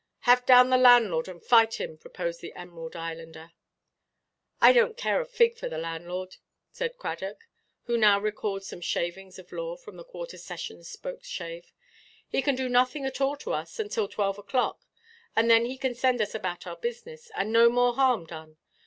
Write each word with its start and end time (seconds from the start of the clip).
"Have 0.21 0.47
down 0.47 0.71
the 0.71 0.79
landlord 0.79 1.27
and 1.27 1.45
fight 1.45 1.75
him," 1.75 1.95
proposed 1.95 2.41
the 2.41 2.51
Emerald 2.55 2.95
Islander. 2.95 3.51
"I 4.59 4.73
donʼt 4.73 4.97
care 4.97 5.21
a 5.21 5.27
fig 5.27 5.59
for 5.59 5.69
the 5.69 5.77
landlord," 5.77 6.37
said 6.71 6.97
Cradock, 6.97 7.45
who 7.83 7.97
now 7.99 8.19
recalled 8.19 8.63
some 8.63 8.81
shavings 8.81 9.37
of 9.37 9.51
law 9.51 9.77
from 9.77 9.97
the 9.97 10.03
Quarter 10.03 10.39
Sessions 10.39 10.89
spokeshave; 10.91 11.71
"he 12.27 12.41
can 12.41 12.55
do 12.55 12.67
nothing 12.67 13.05
at 13.05 13.21
all 13.21 13.35
to 13.37 13.53
us, 13.53 13.77
until 13.77 14.07
twelve 14.07 14.37
oʼclock, 14.37 14.79
and 15.35 15.51
then 15.51 15.65
he 15.65 15.77
can 15.77 15.93
send 15.93 16.19
us 16.19 16.33
about 16.33 16.65
our 16.65 16.77
business, 16.77 17.29
and 17.35 17.51
no 17.53 17.69
more 17.69 17.93
harm 17.93 18.25
done. 18.25 18.57